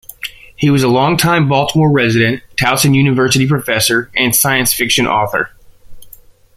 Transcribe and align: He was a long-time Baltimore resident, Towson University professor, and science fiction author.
He 0.55 0.71
was 0.71 0.81
a 0.81 0.87
long-time 0.87 1.47
Baltimore 1.47 1.91
resident, 1.91 2.41
Towson 2.55 2.95
University 2.95 3.47
professor, 3.47 4.09
and 4.15 4.35
science 4.35 4.73
fiction 4.73 5.05
author. 5.05 5.51